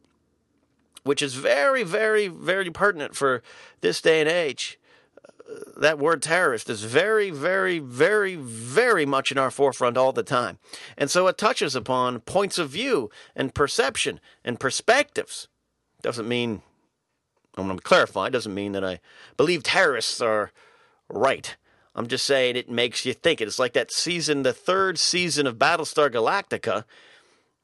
[1.03, 3.41] which is very, very, very pertinent for
[3.81, 4.79] this day and age.
[5.17, 10.23] Uh, that word terrorist is very, very, very, very much in our forefront all the
[10.23, 10.59] time.
[10.97, 15.47] And so it touches upon points of view and perception and perspectives.
[16.01, 16.61] Doesn't mean,
[17.57, 18.99] I'm going to clarify, doesn't mean that I
[19.37, 20.51] believe terrorists are
[21.09, 21.55] right.
[21.95, 23.41] I'm just saying it makes you think.
[23.41, 26.85] It's like that season, the third season of Battlestar Galactica.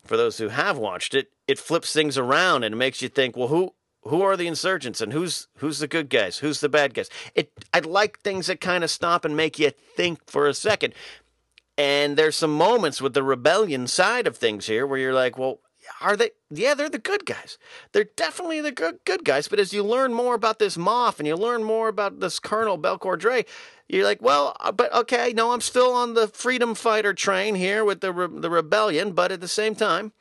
[0.04, 3.48] For those who have watched it, it flips things around and makes you think, well,
[3.48, 7.10] who who are the insurgents and who's who's the good guys, who's the bad guys.
[7.34, 10.94] It I like things that kind of stop and make you think for a second.
[11.78, 15.60] And there's some moments with the rebellion side of things here where you're like, well,
[16.02, 16.32] are they?
[16.50, 17.58] Yeah, they're the good guys.
[17.92, 19.48] They're definitely the good good guys.
[19.48, 22.78] But as you learn more about this Moff and you learn more about this Colonel
[22.78, 23.46] Belkor Dre,
[23.88, 27.84] you're like, well, uh, but okay, no, I'm still on the freedom fighter train here
[27.84, 29.12] with the re- the rebellion.
[29.12, 30.14] But at the same time,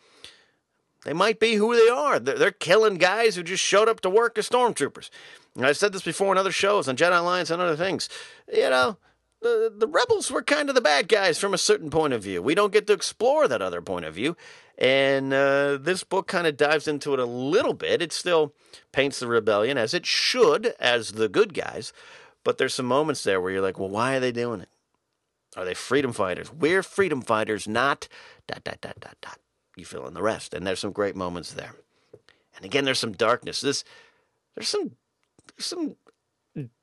[1.04, 2.18] they might be who they are.
[2.18, 5.10] They're, killing guys who just showed up to work as stormtroopers.
[5.54, 8.08] And I've said this before in other shows on Jedi Alliance and other things.
[8.52, 8.96] You know,
[9.42, 12.42] the, the rebels were kind of the bad guys from a certain point of view.
[12.42, 14.36] We don't get to explore that other point of view.
[14.78, 18.02] And uh, this book kind of dives into it a little bit.
[18.02, 18.54] It still
[18.90, 21.92] paints the rebellion as it should, as the good guys.
[22.42, 24.68] But there's some moments there where you're like, well, why are they doing it?
[25.56, 26.52] Are they freedom fighters?
[26.52, 28.08] We're freedom fighters, not
[28.48, 29.38] dot, dot, dot, dot, dot.
[29.76, 30.54] You fill in the rest.
[30.54, 31.74] And there's some great moments there.
[32.56, 33.60] And again, there's some darkness.
[33.60, 33.84] This,
[34.54, 34.92] there's some,
[35.58, 35.96] some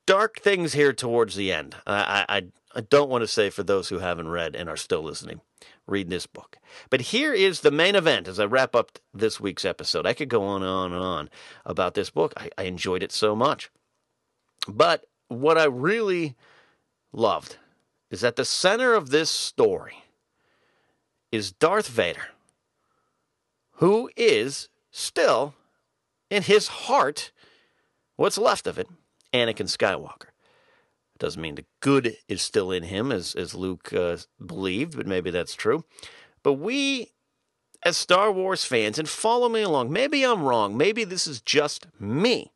[0.06, 1.76] dark things here towards the end.
[1.86, 2.42] I, I,
[2.74, 5.40] I don't want to say for those who haven't read and are still listening,
[5.86, 6.58] read this book.
[6.90, 10.06] But here is the main event as I wrap up this week's episode.
[10.06, 11.30] I could go on and on and on
[11.64, 12.34] about this book.
[12.36, 13.70] I, I enjoyed it so much.
[14.68, 16.36] But what I really
[17.12, 17.56] loved
[18.10, 20.04] is at the center of this story
[21.30, 22.28] is Darth Vader,
[23.76, 25.54] who is still
[26.30, 27.32] in his heart,
[28.16, 28.88] what's left of it,
[29.32, 30.28] Anakin Skywalker.
[31.18, 35.30] Doesn't mean the good is still in him, as, as Luke uh, believed, but maybe
[35.30, 35.84] that's true.
[36.42, 37.12] But we,
[37.84, 41.86] as Star Wars fans, and follow me along, maybe I'm wrong, maybe this is just
[42.00, 42.50] me.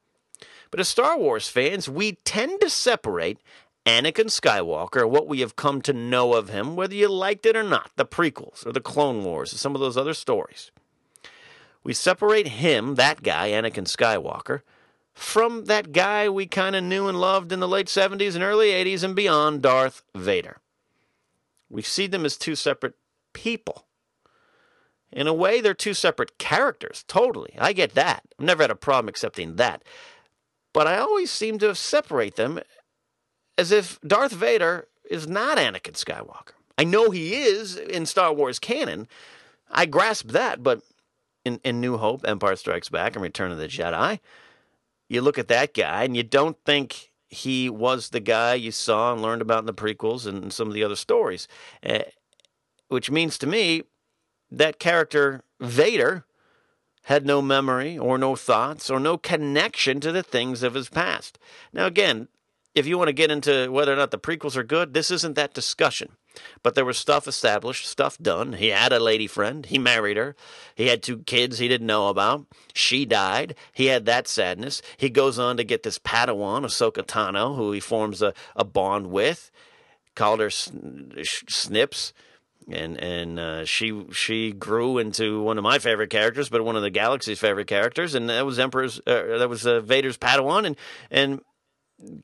[0.71, 3.39] But as Star Wars fans, we tend to separate
[3.87, 7.63] Anakin Skywalker, what we have come to know of him, whether you liked it or
[7.63, 10.73] not, the prequels or the Clone Wars or some of those other stories.
[11.87, 14.63] We separate him, that guy, Anakin Skywalker,
[15.15, 18.71] from that guy we kind of knew and loved in the late 70s and early
[18.71, 20.57] 80s and beyond, Darth Vader.
[21.71, 22.95] We see them as two separate
[23.35, 23.87] people.
[25.13, 27.55] In a way, they're two separate characters, totally.
[27.57, 28.25] I get that.
[28.37, 29.85] I've never had a problem accepting that.
[30.73, 32.59] But I always seem to separate them
[33.57, 36.55] as if Darth Vader is not Anakin Skywalker.
[36.77, 39.07] I know he is in Star Wars canon.
[39.71, 40.83] I grasp that, but
[41.47, 44.19] in, in New Hope, Empire Strikes Back, and Return of the Jedi,
[45.09, 49.13] you look at that guy and you don't think he was the guy you saw
[49.13, 51.47] and learned about in the prequels and some of the other stories.
[51.85, 52.01] Uh,
[52.89, 53.85] which means to me
[54.51, 56.25] that character, Vader,
[57.05, 61.39] had no memory or no thoughts or no connection to the things of his past.
[61.73, 62.27] Now, again,
[62.77, 65.35] if you want to get into whether or not the prequels are good, this isn't
[65.35, 66.11] that discussion.
[66.63, 68.53] But there was stuff established, stuff done.
[68.53, 69.65] He had a lady friend.
[69.65, 70.37] He married her.
[70.75, 72.45] He had two kids he didn't know about.
[72.75, 73.55] She died.
[73.73, 74.83] He had that sadness.
[74.99, 79.07] He goes on to get this Padawan, Ahsoka Tano, who he forms a, a bond
[79.07, 79.51] with.
[80.15, 82.13] Called her Snips.
[82.71, 86.83] And and uh, she she grew into one of my favorite characters, but one of
[86.83, 90.77] the galaxy's favorite characters, and that was Emperor's uh, that was uh, Vader's Padawan, and
[91.09, 91.41] and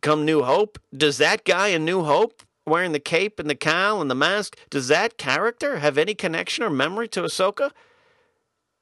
[0.00, 4.00] come New Hope, does that guy in New Hope wearing the cape and the cowl
[4.00, 7.72] and the mask, does that character have any connection or memory to Ahsoka?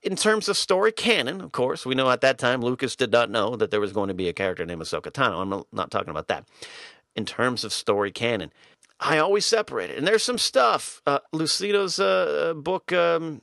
[0.03, 3.31] In terms of story canon, of course, we know at that time Lucas did not
[3.31, 5.41] know that there was going to be a character named Ahsoka Tano.
[5.43, 6.47] I'm not talking about that.
[7.15, 8.51] In terms of story canon,
[8.99, 9.99] I always separate it.
[9.99, 11.03] And there's some stuff.
[11.07, 13.43] Uh, Lucito's uh, book, um,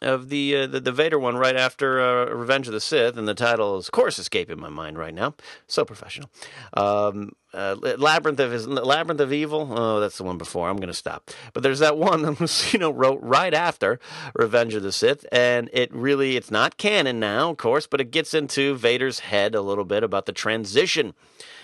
[0.00, 3.26] of the, uh, the, the Vader one right after uh, Revenge of the Sith, and
[3.26, 5.34] the title is, of course, escaping my mind right now.
[5.66, 6.30] So professional.
[6.74, 9.68] Um, uh, Labyrinth of his Labyrinth of Evil.
[9.70, 10.68] Oh, that's the one before.
[10.68, 11.30] I'm going to stop.
[11.52, 13.98] But there's that one that Luceno wrote right after
[14.34, 18.10] Revenge of the Sith, and it really it's not canon now, of course, but it
[18.10, 21.14] gets into Vader's head a little bit about the transition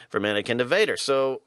[0.08, 0.96] from Anakin to Vader.
[0.96, 1.42] So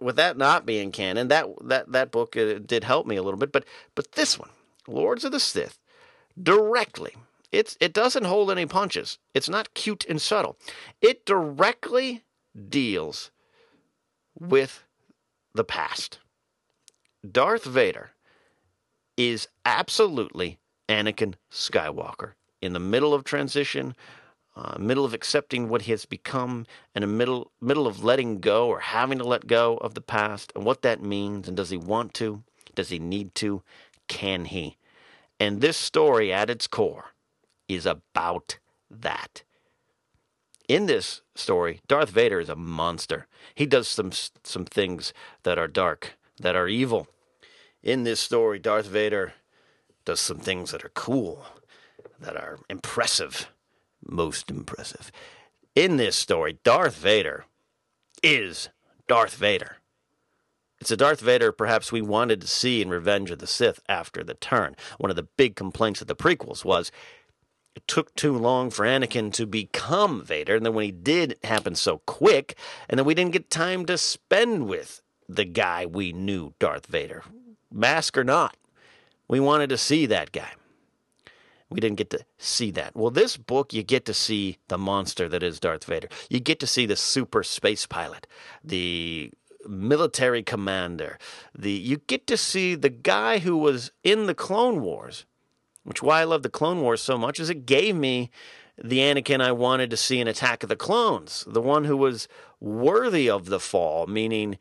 [0.00, 3.38] with that not being canon, that that that book uh, did help me a little
[3.38, 3.52] bit.
[3.52, 3.64] But
[3.94, 4.50] but this one,
[4.88, 5.78] Lords of the Sith,
[6.40, 7.14] directly.
[7.50, 9.18] It's, it doesn't hold any punches.
[9.34, 10.56] It's not cute and subtle.
[11.00, 12.24] It directly
[12.68, 13.30] deals
[14.38, 14.84] with
[15.54, 16.18] the past.
[17.30, 18.10] Darth Vader
[19.16, 23.94] is absolutely Anakin Skywalker in the middle of transition,
[24.56, 28.68] uh, middle of accepting what he has become, and a middle middle of letting go
[28.68, 31.48] or having to let go of the past and what that means.
[31.48, 32.42] And does he want to?
[32.74, 33.62] Does he need to?
[34.08, 34.76] Can he?
[35.42, 37.14] And this story, at its core,
[37.68, 39.42] is about that.
[40.68, 43.26] In this story, Darth Vader is a monster.
[43.56, 44.12] He does some
[44.44, 47.08] some things that are dark, that are evil.
[47.82, 49.32] In this story, Darth Vader
[50.04, 51.44] does some things that are cool,
[52.20, 53.50] that are impressive,
[54.06, 55.10] most impressive.
[55.74, 57.46] in this story, Darth Vader
[58.22, 58.68] is
[59.08, 59.81] Darth Vader.
[60.82, 64.24] It's a Darth Vader perhaps we wanted to see in Revenge of the Sith after
[64.24, 64.74] the turn.
[64.98, 66.90] One of the big complaints of the prequels was
[67.76, 71.44] it took too long for Anakin to become Vader, and then when he did, it
[71.44, 76.12] happened so quick, and then we didn't get time to spend with the guy we
[76.12, 77.22] knew, Darth Vader.
[77.72, 78.56] Mask or not,
[79.28, 80.50] we wanted to see that guy.
[81.70, 82.96] We didn't get to see that.
[82.96, 86.08] Well, this book, you get to see the monster that is Darth Vader.
[86.28, 88.26] You get to see the super space pilot,
[88.64, 89.32] the
[89.66, 91.18] military commander.
[91.56, 95.24] The you get to see the guy who was in the Clone Wars,
[95.84, 98.30] which why I love the Clone Wars so much is it gave me
[98.82, 102.28] the Anakin I wanted to see in Attack of the Clones, the one who was
[102.60, 104.58] worthy of the fall, meaning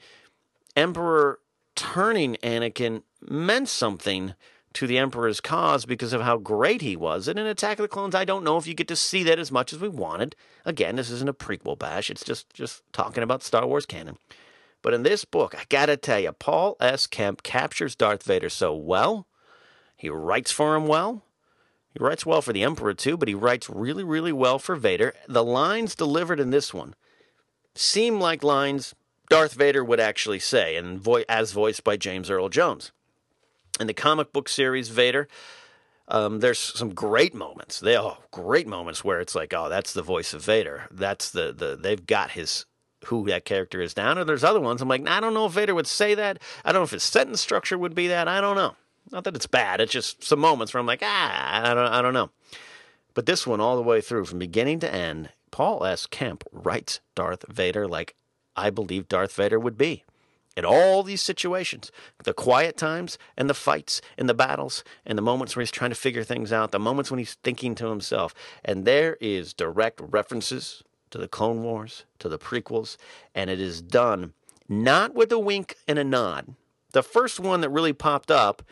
[0.76, 1.40] Emperor
[1.76, 4.34] turning Anakin meant something
[4.74, 7.28] to the Emperor's cause because of how great he was.
[7.28, 9.40] And in Attack of the Clones, I don't know if you get to see that
[9.40, 10.36] as much as we wanted.
[10.66, 12.10] Again, this isn't a prequel bash.
[12.10, 14.18] It's just just talking about Star Wars canon.
[14.82, 17.08] But in this book, I gotta tell you, Paul S.
[17.08, 19.28] Kemp captures Darth Vader so well.
[19.96, 21.24] He writes for him well.
[21.94, 25.13] He writes well for the Emperor too, but he writes really, really well for Vader.
[25.28, 26.96] The lines delivered in this one
[27.76, 28.96] seem like lines
[29.30, 32.91] Darth Vader would actually say, and vo- as voiced by James Earl Jones.
[33.80, 35.28] In the comic book series Vader,
[36.08, 37.80] um, there's some great moments.
[37.80, 40.88] They oh, great moments where it's like, oh, that's the voice of Vader.
[40.91, 42.65] That's the the they've got his
[43.06, 44.18] who that character is down.
[44.18, 46.40] And there's other ones I'm like, I don't know if Vader would say that.
[46.64, 48.28] I don't know if his sentence structure would be that.
[48.28, 48.76] I don't know.
[49.12, 49.82] Not that it's bad.
[49.82, 52.30] It's just some moments where I'm like, ah, I don't, I don't know.
[53.14, 56.06] But this one, all the way through, from beginning to end, Paul S.
[56.06, 58.16] Kemp writes Darth Vader like
[58.56, 60.04] I believe Darth Vader would be.
[60.58, 61.92] In all these situations,
[62.24, 65.92] the quiet times and the fights and the battles and the moments where he's trying
[65.92, 68.34] to figure things out, the moments when he's thinking to himself.
[68.64, 72.97] And there is direct references to the Clone Wars, to the prequels,
[73.36, 74.34] and it is done
[74.71, 76.56] not with a wink and a nod.
[76.93, 78.63] The first one that really popped up,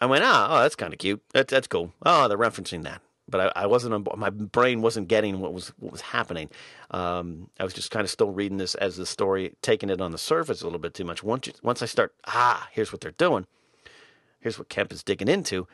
[0.00, 1.22] I went, ah, oh, that's kind of cute.
[1.32, 1.92] That's that's cool.
[2.04, 4.16] Oh, they're referencing that, but I, I wasn't.
[4.16, 6.50] My brain wasn't getting what was what was happening.
[6.90, 10.12] Um, I was just kind of still reading this as the story, taking it on
[10.12, 11.22] the surface a little bit too much.
[11.22, 13.46] Once you, once I start, ah, here's what they're doing.
[14.40, 15.66] Here's what Kemp is digging into.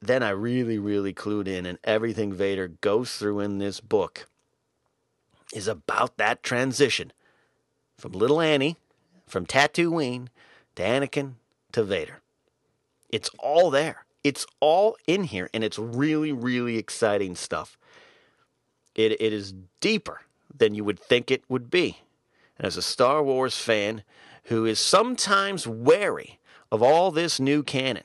[0.00, 4.28] Then I really, really clued in, and everything Vader goes through in this book
[5.54, 7.12] is about that transition
[7.96, 8.76] from little Annie,
[9.26, 10.28] from Tatooine
[10.76, 11.34] to Anakin
[11.72, 12.20] to Vader.
[13.10, 14.04] It's all there.
[14.24, 17.78] It's all in here, and it's really, really exciting stuff.
[18.94, 20.22] It, it is deeper
[20.54, 21.98] than you would think it would be.
[22.58, 24.02] And as a Star Wars fan
[24.44, 26.38] who is sometimes wary
[26.70, 28.04] of all this new canon,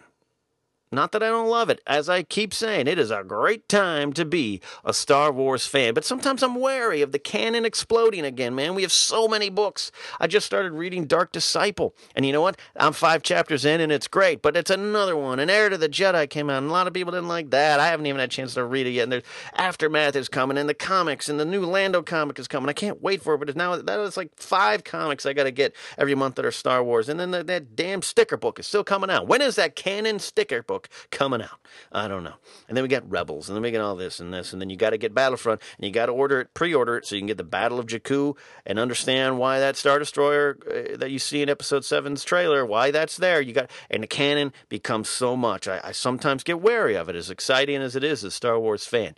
[0.93, 1.81] not that I don't love it.
[1.85, 5.93] As I keep saying, it is a great time to be a Star Wars fan.
[5.93, 8.75] But sometimes I'm wary of the canon exploding again, man.
[8.75, 9.91] We have so many books.
[10.19, 11.95] I just started reading Dark Disciple.
[12.15, 12.59] And you know what?
[12.75, 15.39] I'm five chapters in and it's great, but it's another one.
[15.39, 17.79] An Heir to the Jedi came out, and a lot of people didn't like that.
[17.79, 19.03] I haven't even had a chance to read it yet.
[19.03, 22.69] And there's Aftermath is coming, and the comics, and the new Lando comic is coming.
[22.69, 25.51] I can't wait for it, but now that is like five comics I got to
[25.51, 27.09] get every month that are Star Wars.
[27.09, 29.27] And then the, that damn sticker book is still coming out.
[29.27, 30.82] When is that canon sticker book?
[30.83, 31.59] Book coming out.
[31.91, 32.35] I don't know.
[32.67, 34.69] And then we got Rebels, and then we get all this and this, and then
[34.69, 37.21] you got to get Battlefront, and you got to order it, pre-order it, so you
[37.21, 41.19] can get the Battle of Jakku and understand why that Star Destroyer uh, that you
[41.19, 43.41] see in Episode 7's trailer, why that's there.
[43.41, 45.67] You got, and the canon becomes so much.
[45.67, 48.85] I, I sometimes get wary of it, as exciting as it is as Star Wars
[48.85, 49.15] fan.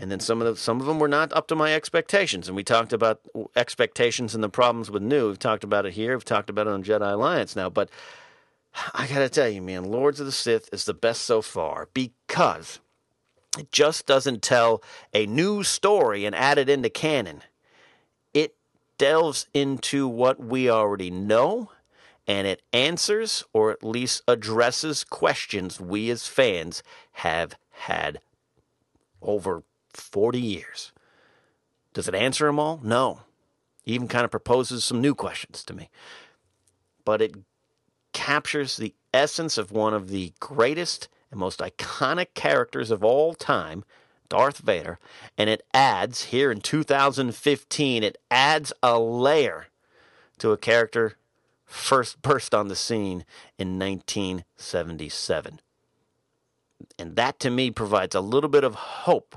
[0.00, 2.46] And then some of the, some of them were not up to my expectations.
[2.46, 3.20] And we talked about
[3.56, 5.26] expectations and the problems with new.
[5.26, 6.14] We've talked about it here.
[6.14, 7.68] We've talked about it on Jedi Alliance now.
[7.68, 7.90] But
[8.94, 12.80] I gotta tell you, man, Lords of the Sith is the best so far because
[13.58, 17.42] it just doesn't tell a new story and add it into canon.
[18.34, 18.56] It
[18.98, 21.70] delves into what we already know
[22.26, 28.20] and it answers or at least addresses questions we as fans have had
[29.22, 29.62] over
[29.94, 30.92] 40 years.
[31.94, 32.80] Does it answer them all?
[32.84, 33.22] No.
[33.86, 35.88] Even kind of proposes some new questions to me.
[37.04, 37.34] But it
[38.12, 43.84] captures the essence of one of the greatest and most iconic characters of all time,
[44.28, 44.98] Darth Vader,
[45.36, 49.66] and it adds, here in 2015, it adds a layer
[50.38, 51.16] to a character
[51.64, 53.24] first burst on the scene
[53.58, 55.60] in 1977.
[56.98, 59.36] And that to me provides a little bit of hope,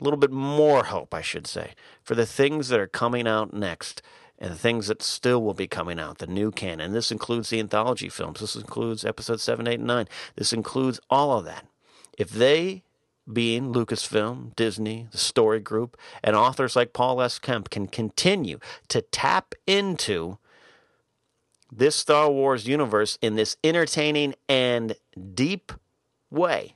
[0.00, 1.72] a little bit more hope, I should say,
[2.02, 4.02] for the things that are coming out next
[4.38, 6.92] and the things that still will be coming out, the new canon.
[6.92, 8.40] This includes the anthology films.
[8.40, 10.08] This includes episodes 7, 8, and 9.
[10.36, 11.66] This includes all of that.
[12.16, 12.82] If they
[13.30, 17.38] being Lucasfilm, Disney, the Story Group, and authors like Paul S.
[17.38, 18.58] Kemp can continue
[18.88, 20.38] to tap into
[21.70, 24.96] this Star Wars universe in this entertaining and
[25.34, 25.72] deep
[26.30, 26.74] way.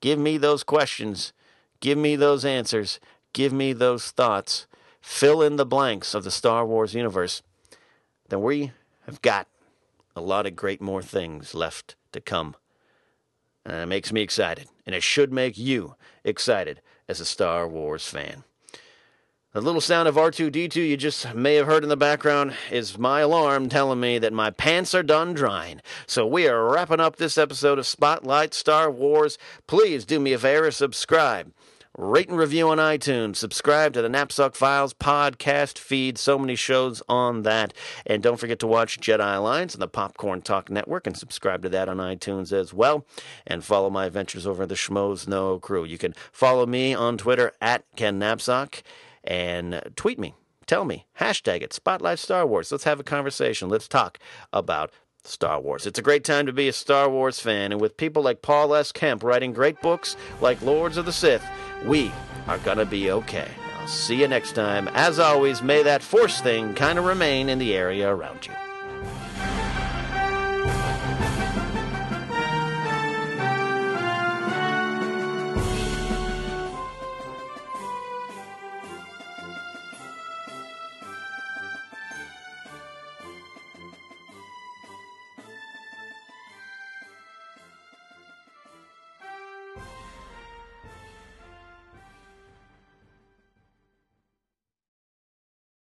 [0.00, 1.32] Give me those questions.
[1.80, 3.00] Give me those answers.
[3.32, 4.66] Give me those thoughts.
[5.04, 7.42] Fill in the blanks of the Star Wars universe.
[8.30, 8.72] Then we
[9.04, 9.46] have got
[10.16, 12.56] a lot of great more things left to come.
[13.66, 15.94] And it makes me excited, and it should make you
[16.24, 18.44] excited as a Star Wars fan.
[19.52, 23.20] The little sound of R2D2 you just may have heard in the background is my
[23.20, 25.82] alarm telling me that my pants are done drying.
[26.06, 29.36] So we are wrapping up this episode of Spotlight Star Wars.
[29.66, 31.52] Please do me a favor, subscribe.
[31.96, 33.36] Rate and review on iTunes.
[33.36, 36.18] Subscribe to the Napzok Files podcast feed.
[36.18, 37.72] So many shows on that.
[38.04, 41.68] And don't forget to watch Jedi Alliance on the Popcorn Talk Network and subscribe to
[41.68, 43.06] that on iTunes as well.
[43.46, 45.84] And follow my adventures over the Schmoes Know Crew.
[45.84, 48.82] You can follow me on Twitter at Ken Napzok
[49.22, 50.34] and tweet me.
[50.66, 51.06] Tell me.
[51.20, 51.72] Hashtag it.
[51.72, 52.72] Spotlight Star Wars.
[52.72, 53.68] Let's have a conversation.
[53.68, 54.18] Let's talk
[54.52, 54.90] about
[55.24, 55.86] Star Wars.
[55.86, 58.74] It's a great time to be a Star Wars fan, and with people like Paul
[58.74, 58.92] S.
[58.92, 61.44] Kemp writing great books like Lords of the Sith,
[61.84, 62.12] we
[62.46, 63.48] are going to be okay.
[63.78, 64.88] I'll see you next time.
[64.88, 68.52] As always, may that force thing kind of remain in the area around you.